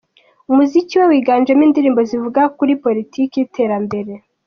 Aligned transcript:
Umuziki 0.51 0.93
we 0.99 1.05
wiganjemo 1.11 1.63
indirimbo 1.67 2.01
zivuga 2.09 2.41
kuri 2.57 2.73
politiki 2.83 3.33
y’iterambere 3.37 4.13